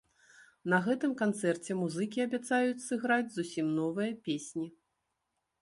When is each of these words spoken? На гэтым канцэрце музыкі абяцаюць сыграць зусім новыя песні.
На 0.73 0.79
гэтым 0.87 1.13
канцэрце 1.21 1.77
музыкі 1.83 2.25
абяцаюць 2.27 2.85
сыграць 2.89 3.31
зусім 3.39 3.73
новыя 3.79 4.21
песні. 4.31 4.67